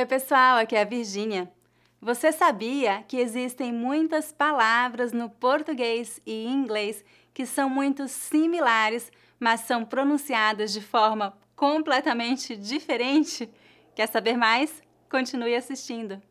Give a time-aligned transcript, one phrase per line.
[0.00, 1.52] Oi, pessoal, aqui é a Virgínia.
[2.00, 9.60] Você sabia que existem muitas palavras no português e inglês que são muito similares, mas
[9.60, 13.46] são pronunciadas de forma completamente diferente?
[13.94, 14.82] Quer saber mais?
[15.10, 16.22] Continue assistindo.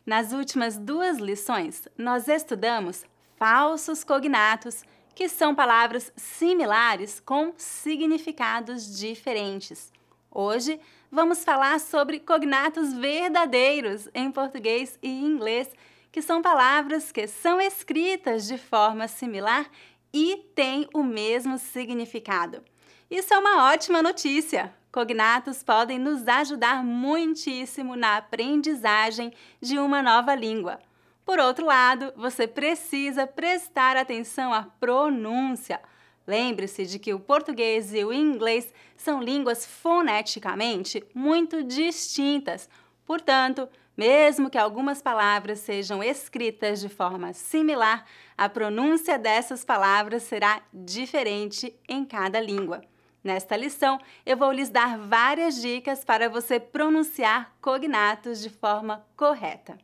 [0.06, 3.04] Nas últimas duas lições, nós estudamos
[3.36, 4.82] falsos cognatos,
[5.14, 9.92] que são palavras similares com significados diferentes.
[10.30, 15.68] Hoje vamos falar sobre cognatos verdadeiros em português e inglês,
[16.10, 19.68] que são palavras que são escritas de forma similar
[20.12, 22.62] e têm o mesmo significado.
[23.10, 30.34] Isso é uma ótima notícia, Cognatos podem nos ajudar muitíssimo na aprendizagem de uma nova
[30.34, 30.78] língua.
[31.24, 35.80] Por outro lado, você precisa prestar atenção à pronúncia.
[36.26, 42.68] Lembre-se de que o português e o inglês são línguas foneticamente muito distintas.
[43.06, 50.62] Portanto, mesmo que algumas palavras sejam escritas de forma similar, a pronúncia dessas palavras será
[50.72, 52.82] diferente em cada língua.
[53.28, 59.76] Nesta lição, eu vou lhes dar várias dicas para você pronunciar cognatos de forma correta.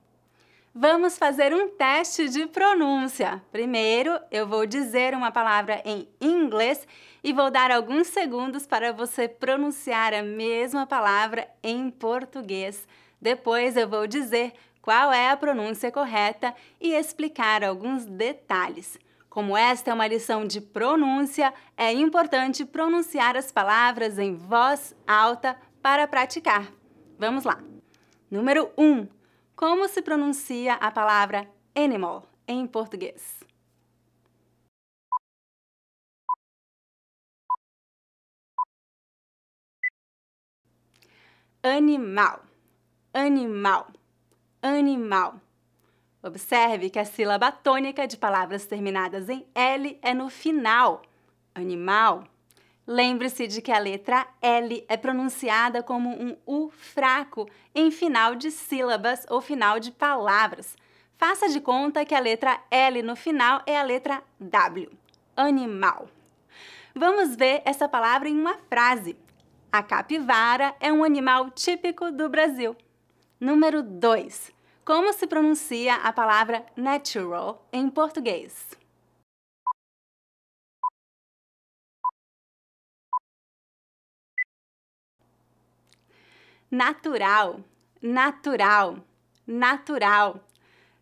[0.75, 3.43] Vamos fazer um teste de pronúncia.
[3.53, 6.89] Primeiro, eu vou dizer uma palavra em inglês
[7.23, 12.89] e vou dar alguns segundos para você pronunciar a mesma palavra em português.
[13.21, 18.99] Depois, eu vou dizer qual é a pronúncia correta e explicar alguns detalhes.
[19.35, 25.61] Como esta é uma lição de pronúncia, é importante pronunciar as palavras em voz alta
[25.83, 26.73] para praticar.
[27.19, 27.61] Vamos lá.
[28.31, 28.85] Número 1.
[28.85, 29.09] Um,
[29.57, 33.41] como se pronuncia a palavra animal em português?
[41.61, 42.45] Animal,
[43.13, 43.89] animal,
[44.63, 45.44] animal.
[46.25, 51.03] Observe que a sílaba tônica de palavras terminadas em L é no final.
[51.55, 52.25] Animal.
[52.87, 58.51] Lembre-se de que a letra L é pronunciada como um U fraco em final de
[58.51, 60.75] sílabas ou final de palavras.
[61.19, 64.91] Faça de conta que a letra L no final é a letra W.
[65.37, 66.09] Animal.
[66.95, 69.15] Vamos ver essa palavra em uma frase.
[69.71, 72.75] A capivara é um animal típico do Brasil.
[73.39, 74.55] Número 2.
[74.85, 78.77] Como se pronuncia a palavra natural em português?
[86.71, 87.61] Natural,
[88.03, 88.99] natural,
[89.47, 90.41] natural.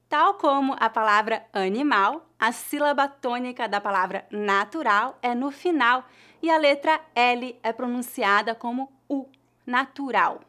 [0.08, 6.04] Tal como a palavra animal, a sílaba tônica da palavra natural é no final
[6.40, 9.26] e a letra L é pronunciada como U,
[9.66, 10.40] natural.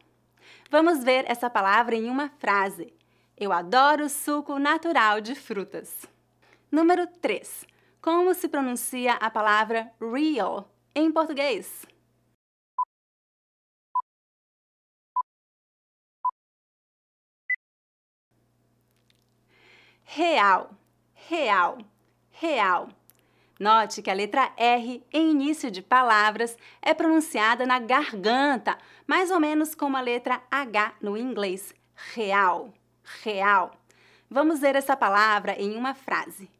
[0.70, 2.94] Vamos ver essa palavra em uma frase.
[3.36, 6.06] Eu adoro suco natural de frutas.
[6.70, 7.66] Número 3.
[8.00, 11.84] Como se pronuncia a palavra real em português?
[20.04, 20.70] Real,
[21.14, 21.78] real,
[22.30, 22.88] real.
[23.58, 28.78] Note que a letra R em início de palavras é pronunciada na garganta,
[29.08, 31.74] mais ou menos como a letra H no inglês.
[32.14, 32.72] Real
[33.22, 33.72] real.
[34.30, 36.50] Vamos ver essa palavra em uma frase.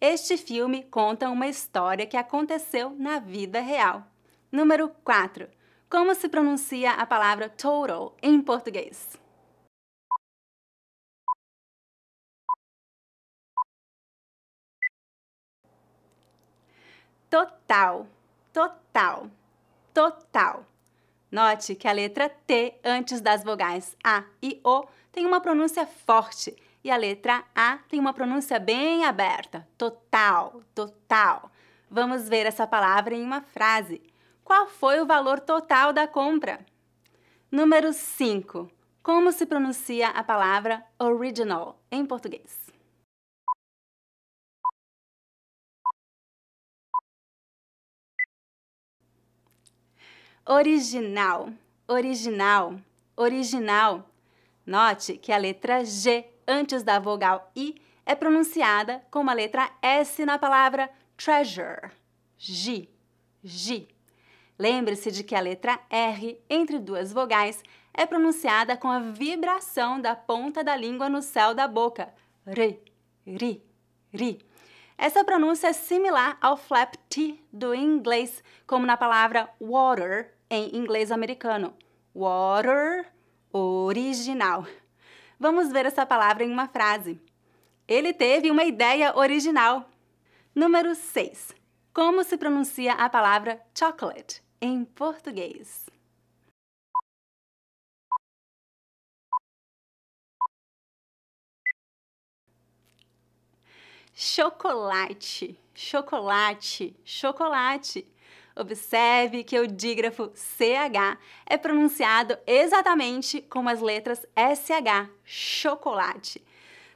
[0.00, 4.04] Este filme conta uma história que aconteceu na vida real.
[4.50, 5.48] Número 4.
[5.88, 9.18] Como se pronuncia a palavra total em português?
[17.28, 18.06] Total,
[18.52, 19.30] total,
[19.94, 20.69] total.
[21.30, 26.56] Note que a letra T antes das vogais A e O tem uma pronúncia forte
[26.82, 29.66] e a letra A tem uma pronúncia bem aberta.
[29.78, 31.50] Total, total.
[31.88, 34.02] Vamos ver essa palavra em uma frase.
[34.42, 36.64] Qual foi o valor total da compra?
[37.50, 38.70] Número 5.
[39.02, 42.70] Como se pronuncia a palavra original em português?
[50.52, 51.52] Original,
[51.86, 52.74] original,
[53.16, 54.10] original.
[54.66, 60.26] Note que a letra G antes da vogal I é pronunciada como a letra S
[60.26, 61.92] na palavra treasure.
[62.36, 62.88] G,
[63.44, 63.86] G.
[64.58, 67.62] Lembre-se de que a letra R entre duas vogais
[67.94, 72.12] é pronunciada com a vibração da ponta da língua no céu da boca.
[72.44, 72.82] Ri,
[73.24, 73.62] ri,
[74.12, 74.44] ri.
[74.98, 81.12] Essa pronúncia é similar ao flap T do inglês, como na palavra water em inglês
[81.12, 81.72] americano.
[82.14, 83.06] Water,
[83.52, 84.66] original.
[85.38, 87.20] Vamos ver essa palavra em uma frase.
[87.86, 89.88] Ele teve uma ideia original.
[90.54, 91.54] Número 6.
[91.94, 95.86] Como se pronuncia a palavra chocolate em português?
[104.12, 108.06] Chocolate, chocolate, chocolate.
[108.56, 116.44] Observe que o dígrafo CH é pronunciado exatamente como as letras SH, chocolate.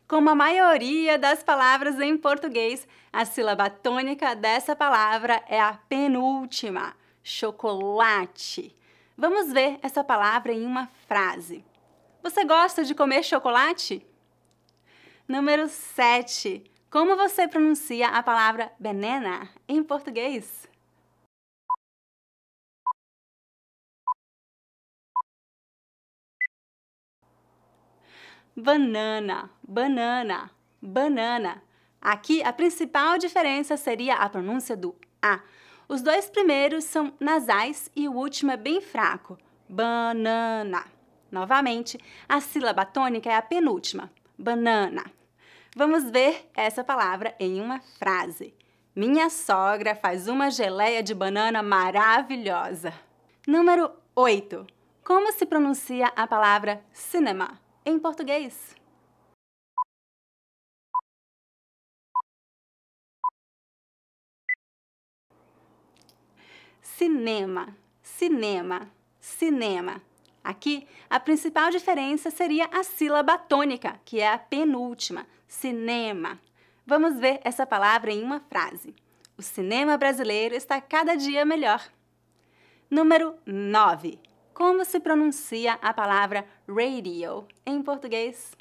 [0.07, 6.95] Como a maioria das palavras em português, a sílaba tônica dessa palavra é a penúltima,
[7.23, 8.77] chocolate.
[9.17, 11.65] Vamos ver essa palavra em uma frase.
[12.23, 14.05] Você gosta de comer chocolate?
[15.27, 16.65] Número 7.
[16.91, 20.69] Como você pronuncia a palavra banana em português?
[28.57, 30.49] Banana, banana,
[30.81, 31.61] banana.
[32.01, 35.41] Aqui a principal diferença seria a pronúncia do A.
[35.89, 39.37] Os dois primeiros são nasais e o último é bem fraco.
[39.69, 40.85] Banana.
[41.33, 41.99] Novamente,
[42.29, 44.09] a sílaba tônica é a penúltima.
[44.39, 45.05] Banana.
[45.75, 48.55] Vamos ver essa palavra em uma frase.
[48.95, 52.95] Minha sogra faz uma geleia de banana maravilhosa.
[53.49, 54.65] Número 8.
[55.03, 58.75] Como se pronuncia a palavra cinema em português?
[66.81, 68.91] Cinema, cinema,
[69.21, 70.03] cinema.
[70.43, 76.39] Aqui, a principal diferença seria a sílaba tônica, que é a penúltima, cinema.
[76.87, 78.95] Vamos ver essa palavra em uma frase.
[79.37, 81.83] O cinema brasileiro está cada dia melhor.
[82.91, 84.24] Número 9.
[84.55, 88.57] Como se pronuncia a palavra radio em português?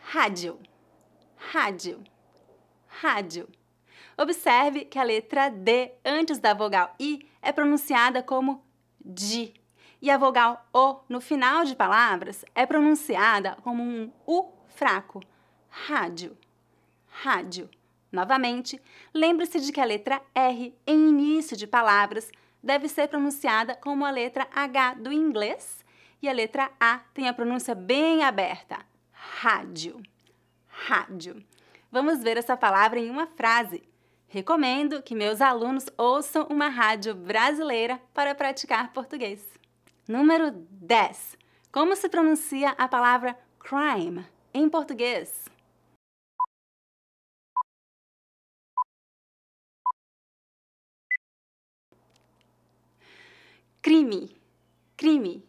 [0.00, 0.58] Rádio,
[1.36, 2.02] rádio
[3.00, 3.48] rádio.
[4.16, 8.64] Observe que a letra D antes da vogal I é pronunciada como
[8.98, 9.52] D
[10.00, 15.20] e a vogal O no final de palavras é pronunciada como um U fraco.
[15.68, 16.36] Rádio,
[17.22, 17.68] rádio.
[18.12, 18.80] Novamente,
[19.14, 22.30] lembre-se de que a letra R em início de palavras
[22.62, 25.84] deve ser pronunciada como a letra H do inglês
[26.22, 28.78] e a letra A tem a pronúncia bem aberta.
[29.12, 30.02] Rádio,
[30.66, 31.44] rádio.
[31.90, 33.82] Vamos ver essa palavra em uma frase.
[34.28, 39.42] Recomendo que meus alunos ouçam uma rádio brasileira para praticar português.
[40.06, 41.36] Número 10.
[41.72, 45.55] Como se pronuncia a palavra crime em português?
[53.86, 54.28] Crime,
[54.96, 55.44] crime,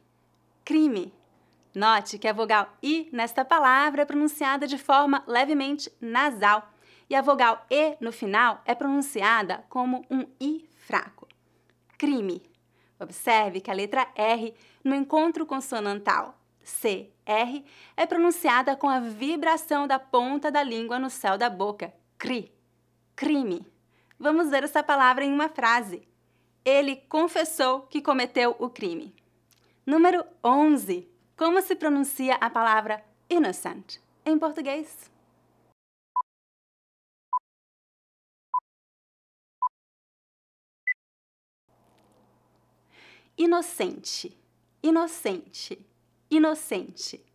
[0.63, 1.12] crime.
[1.74, 6.72] Note que a vogal I nesta palavra é pronunciada de forma levemente nasal
[7.10, 11.27] e a vogal E no final é pronunciada como um I fraco.
[11.98, 12.44] Crime.
[13.00, 14.53] Observe que a letra R
[14.84, 17.63] no encontro consonantal CR
[17.96, 21.91] é pronunciada com a vibração da ponta da língua no céu da boca.
[22.20, 22.53] Cri.
[23.15, 23.65] Crime.
[24.20, 26.08] Vamos ver essa palavra em uma frase.
[26.69, 29.15] Ele confessou que cometeu o crime.
[29.86, 31.09] Número 11.
[31.38, 35.09] Como se pronuncia a palavra innocent em português?
[43.38, 44.38] Inocente,
[44.83, 45.79] inocente,
[46.29, 47.25] inocente.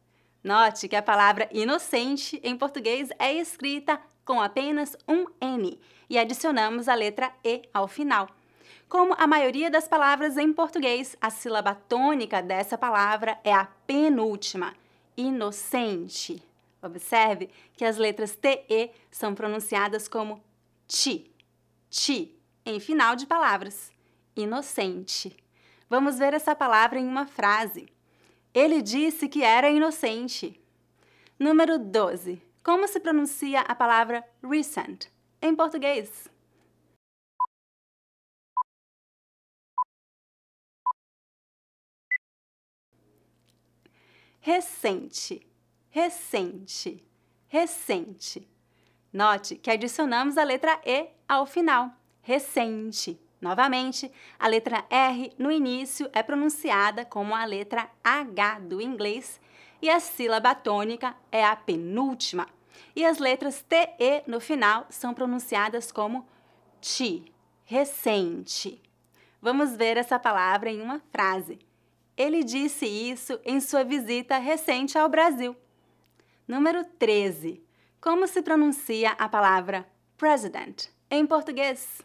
[0.44, 6.86] Note que a palavra inocente em português é escrita com apenas um N e adicionamos
[6.86, 8.28] a letra E ao final.
[8.88, 14.74] Como a maioria das palavras em português, a sílaba tônica dessa palavra é a penúltima,
[15.16, 16.42] inocente.
[16.82, 20.42] Observe que as letras TE são pronunciadas como
[20.86, 21.30] ti,
[21.88, 22.36] ti
[22.66, 23.90] em final de palavras.
[24.34, 25.36] Inocente.
[25.88, 27.86] Vamos ver essa palavra em uma frase.
[28.54, 30.60] Ele disse que era inocente.
[31.38, 32.42] Número 12.
[32.62, 35.06] Como se pronuncia a palavra recent
[35.40, 36.31] em português?
[44.44, 45.40] Recente,
[45.88, 47.00] recente,
[47.46, 48.48] recente.
[49.12, 51.92] Note que adicionamos a letra E ao final.
[52.22, 53.20] Recente.
[53.40, 59.40] Novamente, a letra R no início é pronunciada como a letra H do inglês
[59.80, 62.48] e a sílaba tônica é a penúltima.
[62.96, 66.26] E as letras TE no final são pronunciadas como
[66.80, 67.32] ti,
[67.64, 68.82] recente.
[69.40, 71.60] Vamos ver essa palavra em uma frase.
[72.16, 75.56] Ele disse isso em sua visita recente ao Brasil.
[76.46, 77.62] Número 13.
[78.00, 79.88] Como se pronuncia a palavra
[80.18, 82.02] president em português?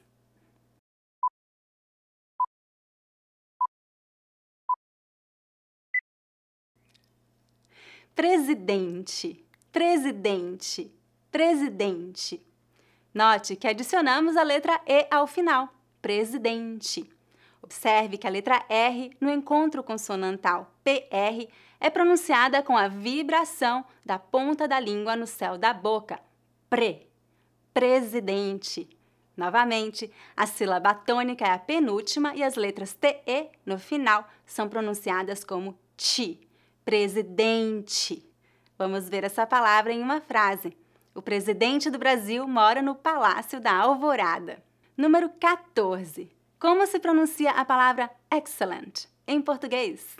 [8.15, 10.91] Presidente, presidente,
[11.31, 12.43] presidente.
[13.13, 15.69] Note que adicionamos a letra E ao final.
[16.01, 17.16] Presidente.
[17.67, 24.17] Observe que a letra R no encontro consonantal PR é pronunciada com a vibração da
[24.17, 26.17] ponta da língua no céu da boca.
[26.69, 27.05] Pre.
[27.73, 28.87] Presidente.
[29.35, 35.43] Novamente, a sílaba tônica é a penúltima e as letras TE no final são pronunciadas
[35.43, 36.47] como ti
[36.85, 38.25] presidente.
[38.77, 40.71] Vamos ver essa palavra em uma frase.
[41.13, 44.63] O presidente do Brasil mora no Palácio da Alvorada.
[44.95, 46.36] Número 14.
[46.59, 50.17] Como se pronuncia a palavra excellent em português?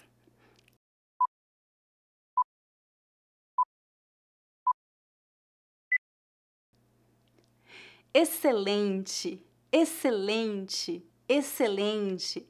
[8.13, 12.47] Excelente, excelente, excelente.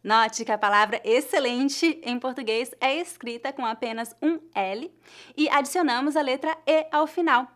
[0.00, 4.96] Note que a palavra excelente em português é escrita com apenas um L
[5.36, 7.48] e adicionamos a letra E ao final.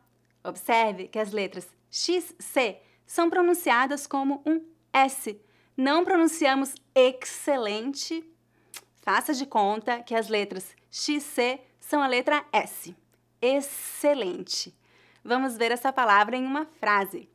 [0.42, 4.60] Observe que as letras XC são pronunciadas como um
[4.92, 5.40] S.
[5.80, 8.28] Não pronunciamos excelente.
[8.96, 12.96] Faça de conta que as letras XC são a letra S.
[13.40, 14.76] Excelente.
[15.22, 17.28] Vamos ver essa palavra em uma frase.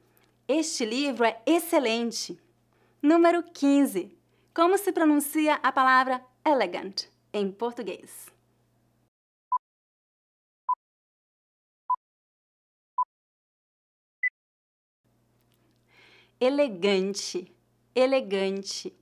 [0.46, 2.38] Este livro é excelente.
[3.02, 4.14] Número 15.
[4.54, 8.28] Como se pronuncia a palavra elegant em português?
[16.42, 17.53] Elegante,
[17.96, 18.94] elegante,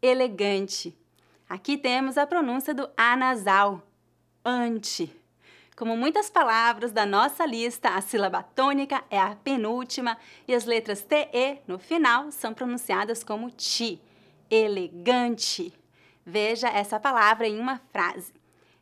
[0.00, 0.96] elegante.
[1.48, 3.82] Aqui temos a pronúncia do A nasal,
[4.44, 5.14] ante.
[5.76, 11.02] Como muitas palavras da nossa lista, a sílaba tônica é a penúltima e as letras
[11.02, 14.00] TE no final são pronunciadas como ti
[14.50, 15.72] elegante.
[16.24, 18.32] Veja essa palavra em uma frase.